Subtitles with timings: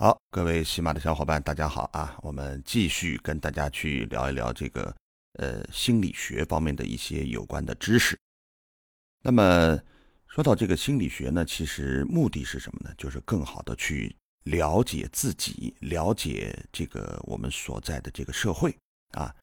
[0.00, 2.16] 好，各位喜马的小伙伴，大家好啊！
[2.22, 4.94] 我们继续跟大家去聊一聊这个
[5.40, 8.16] 呃心理学方面的一些有关的知识。
[9.24, 9.76] 那么
[10.28, 12.94] 说到这个心理学呢，其实目的是什么呢？
[12.96, 14.14] 就是更好的去
[14.44, 18.72] 了解自己，了解这个我们所在的这个社会
[19.14, 19.34] 啊。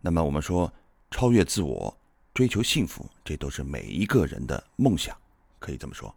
[0.00, 0.74] 那么我们说
[1.12, 1.96] 超越自我，
[2.34, 5.16] 追求幸福，这都是每一个人的梦想，
[5.60, 6.12] 可以这么说。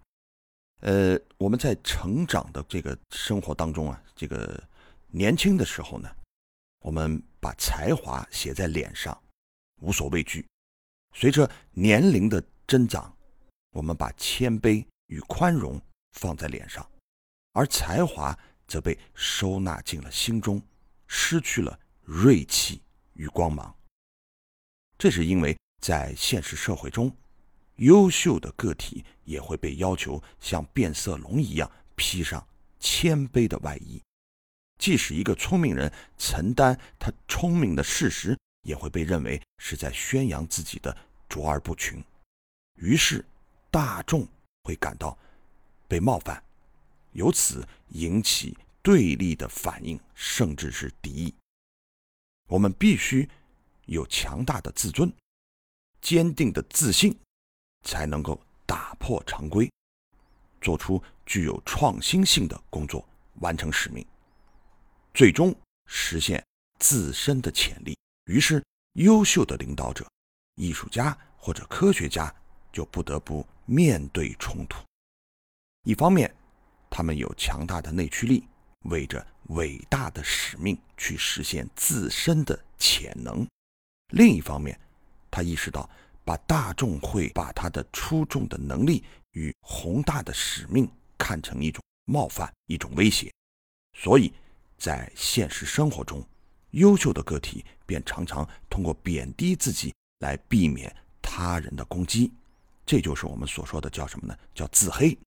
[0.84, 4.61] 呃，我们在成长的这个生活当中啊，这个
[5.07, 6.14] 年轻的时候呢，
[6.82, 9.18] 我们把才华写在脸上，
[9.79, 10.43] 无所畏惧；
[11.14, 13.15] 随着年龄的增长，
[13.71, 15.82] 我们把谦卑与宽容
[16.19, 16.86] 放在脸上，
[17.54, 18.37] 而才华
[18.68, 20.61] 则被收纳进了心中，
[21.07, 22.81] 失去了锐气
[23.14, 23.73] 与光芒。
[24.97, 27.09] 这是因为在现实社会中。
[27.77, 32.45] 优秀的个体也会被要求像变色龙一样披上
[32.80, 34.02] 谦卑的外衣，
[34.77, 40.95] 即使一个聪明人承担他聪明的事实，也会被认为是在宣扬自己的
[41.28, 42.03] 卓尔不群，
[42.75, 43.25] 于是
[43.72, 44.28] 大众
[44.64, 45.17] 会感到
[45.88, 46.44] 被冒犯，
[47.14, 51.33] 由此引起对立的反应，甚至是敌意。
[52.50, 53.28] 我们必须
[53.86, 55.11] 有强大的自尊，
[56.02, 57.17] 坚定的自信。
[57.84, 59.70] 才能够打破常规，
[60.62, 63.08] 做出具有创新性的工作，
[63.42, 64.06] 完成使命，
[65.14, 65.53] 最终
[65.88, 66.44] 实现
[66.80, 67.98] 自身的潜力。
[68.26, 70.08] 于是，优秀的领导者、
[70.56, 72.34] 艺术家或者科学家
[72.72, 74.84] 就不得不面对冲突。
[75.84, 76.34] 一方面，
[76.89, 78.48] 他们有强大的内驱力，
[78.84, 83.45] 为着伟大的使命去实现自身的潜能；
[84.14, 84.80] 另一方面，
[85.30, 85.89] 他意识到。
[86.26, 93.34] 把大众会把他的出众的能力与宏大的使命看成一种冒犯、一种威胁，
[93.98, 94.34] 所以，
[94.78, 96.26] 在现实生活中，
[96.72, 102.32] 优秀的个体便常常通过贬低自己来避免他人的攻击。
[102.86, 104.38] 这就是我们所说的叫什么呢？
[104.54, 105.17] 叫自黑。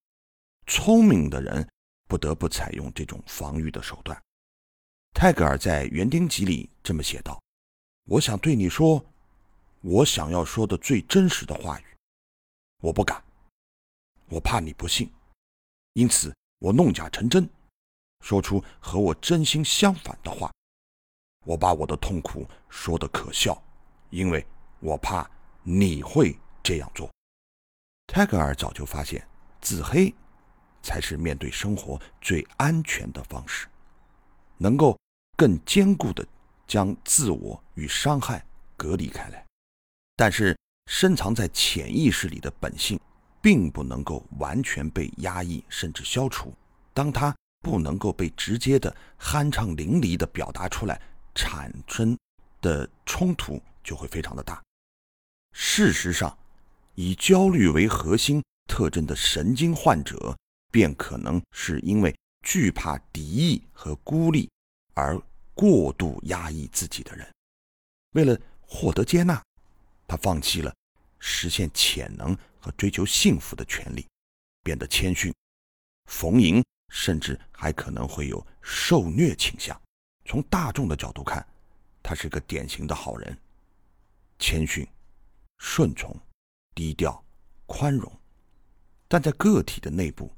[0.66, 1.66] 聪明的人
[2.06, 4.20] 不得不采用这种防御的手段。
[5.14, 7.40] 泰戈尔在《园丁集》里这么写道
[8.04, 9.04] ：“我想对你说。”
[9.88, 11.84] 我想要说的最真实的话语，
[12.82, 13.22] 我不敢，
[14.28, 15.08] 我怕你不信，
[15.92, 17.48] 因此我弄假成真，
[18.18, 20.50] 说出和我真心相反的话。
[21.44, 23.62] 我把我的痛苦说得可笑，
[24.10, 24.44] 因为
[24.80, 25.30] 我怕
[25.62, 27.08] 你会这样做。
[28.08, 29.24] 泰戈尔早就发现，
[29.60, 30.12] 自黑
[30.82, 33.68] 才是面对生活最安全的方式，
[34.56, 34.98] 能够
[35.36, 36.26] 更坚固地
[36.66, 38.44] 将自我与伤害
[38.76, 39.45] 隔离开来。
[40.18, 40.56] 但是，
[40.86, 42.98] 深藏在潜意识里的本性，
[43.42, 46.54] 并不能够完全被压抑甚至消除。
[46.94, 50.98] 当它不能够被直接的酣畅淋漓的表达出来，
[51.34, 52.16] 产生
[52.62, 54.62] 的冲突就会非常的大。
[55.52, 56.34] 事实上，
[56.94, 60.34] 以焦虑为核心特征的神经患者，
[60.72, 64.48] 便可能是因为惧怕敌意和孤立
[64.94, 65.20] 而
[65.54, 67.30] 过度压抑自己的人。
[68.12, 69.42] 为了获得接纳。
[70.06, 70.74] 他放弃了
[71.18, 74.06] 实现潜能和追求幸福的权利，
[74.62, 75.34] 变得谦逊、
[76.10, 79.80] 逢迎，甚至还可能会有受虐倾向。
[80.24, 81.46] 从大众的角度看，
[82.02, 83.36] 他是个典型的好人，
[84.38, 84.86] 谦逊、
[85.58, 86.16] 顺从、
[86.74, 87.24] 低调、
[87.66, 88.12] 宽容。
[89.08, 90.32] 但在个体的内部，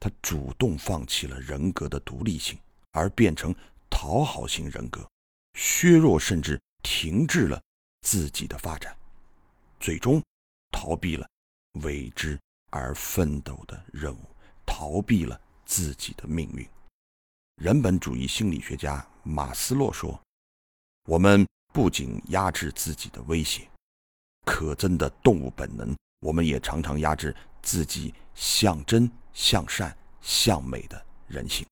[0.00, 2.58] 他主动放弃了人格的独立性，
[2.92, 3.54] 而变成
[3.90, 5.08] 讨好型人格，
[5.54, 7.60] 削弱甚至停滞了。
[8.02, 8.96] 自己的发展，
[9.80, 10.22] 最终
[10.70, 11.28] 逃避了
[11.82, 12.38] 为之
[12.70, 14.24] 而奋斗的任务，
[14.64, 16.68] 逃避了自己的命运。
[17.56, 20.20] 人本主义心理学家马斯洛说
[21.06, 23.68] ：“我们不仅压制自己的威胁、
[24.44, 31.66] 可憎的动物本能，我们也常常压制自己向真、向善、向美的人性。”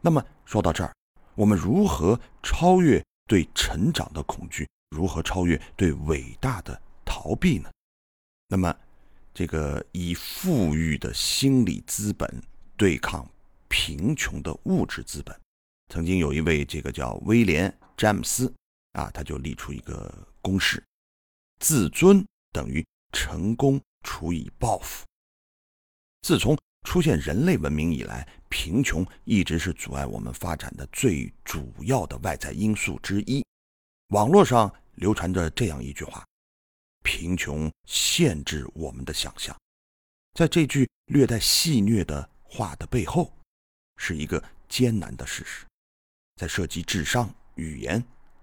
[0.00, 0.92] 那么说到这儿，
[1.34, 4.66] 我们如何超越对成长的恐惧？
[4.92, 7.70] 如何超越对伟大的逃避呢？
[8.48, 8.76] 那么，
[9.32, 12.42] 这个以富裕的心理资本
[12.76, 13.26] 对抗
[13.68, 15.34] 贫穷的物质资本，
[15.88, 18.52] 曾经有一位这个叫威廉·詹姆斯
[18.92, 20.12] 啊，他就立出一个
[20.42, 20.84] 公式：
[21.60, 22.22] 自尊
[22.52, 25.06] 等于成功除以报复。
[26.20, 26.54] 自从
[26.86, 33.42] 出现人类文明以来，贫穷一直是阻碍我们发展的最主要的外在因素之一。
[34.08, 34.70] 网络上。
[34.96, 36.24] 流传着这样一句话
[37.02, 39.56] ：“贫穷限制我们的想象。”
[40.34, 43.32] 在这句略带戏谑的话的背后，
[43.96, 45.66] 是一个艰难的事实，
[46.36, 48.02] 在涉及智商、语言、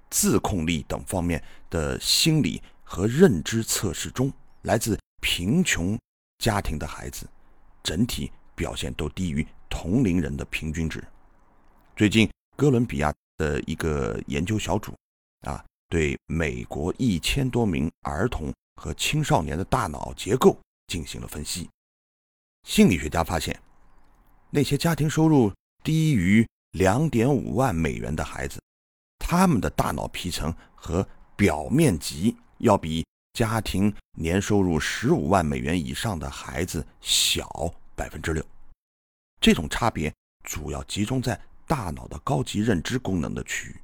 [0.10, 4.32] 自控力等方面的心理和认知测试中，
[4.62, 6.00] 来自贫穷
[6.38, 7.28] 家庭的孩子
[7.84, 11.04] 整体表现都低于同龄人的平均值。
[11.96, 14.94] 最近，哥伦比亚的一个研究小组
[15.42, 20.58] 啊，对美国一千多名儿童和青少年的大脑结构
[20.88, 21.70] 进行了分析。
[22.68, 23.60] 心理学家发现。
[24.52, 25.54] 那些家庭收入
[25.84, 28.60] 低于两点五万美元的孩子，
[29.20, 37.48] 他们的大脑皮层和表面积要比家庭年收入十五万美元以上的孩子小
[37.96, 38.44] 百分之六。
[39.40, 40.12] 这种差别
[40.44, 43.80] 主要集中在大脑的高级认知功能的区域，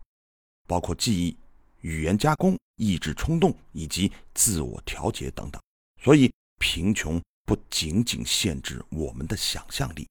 [0.66, 1.38] 包括记忆、
[1.86, 5.62] 语言加工、抑制冲动以及自我调节等等。
[6.02, 10.08] 所以，贫穷不仅仅限制我们的想象力。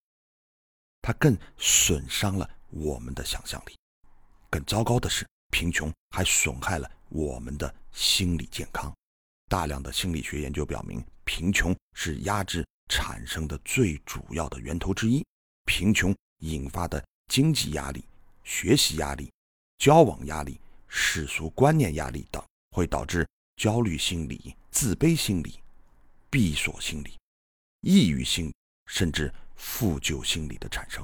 [1.03, 3.77] 它更损伤了我们的想象力。
[4.49, 8.95] 更糟糕的是，贫穷还损害了我们的心理健康。
[9.51, 15.27] 大量的心理学研究表明，贫穷是压制产生的最主要的源头之一。
[15.65, 18.05] 贫穷引发的经济压力、
[18.45, 19.29] 学习压力、
[19.79, 20.61] 交往压力、
[20.95, 25.59] 世俗观念压力等，会导致焦虑心理、自卑心理、
[26.31, 27.19] 闭锁心理、
[27.81, 28.55] 抑郁心，
[28.87, 29.33] 甚至。
[29.57, 31.03] 负疚心理的产生，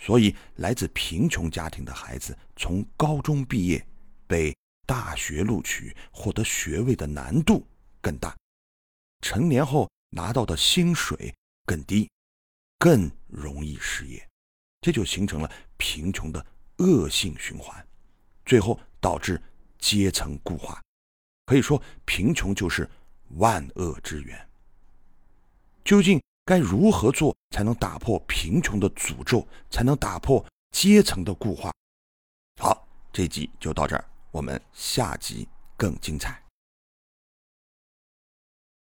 [0.00, 3.84] 所以来自贫穷家庭的孩子从高中毕业、
[4.26, 4.56] 被
[4.86, 7.66] 大学录取、获得学位的难度
[8.00, 8.34] 更大，
[9.20, 11.34] 成年后拿到的薪水
[11.66, 12.08] 更低，
[12.78, 14.26] 更容易失业，
[14.80, 16.46] 这就形成了贫穷的
[16.78, 17.84] 恶性循环，
[18.46, 19.40] 最后导致
[19.78, 20.80] 阶层固化。
[21.46, 22.88] 可以说，贫穷就是
[23.36, 24.48] 万恶之源。
[25.84, 26.20] 究竟？
[26.44, 31.70] 该如何做才能打破贫穷的诅咒，才能打破阶层的固化？
[32.58, 35.46] 好，这集就到这儿，我们下集
[35.76, 36.42] 更精彩。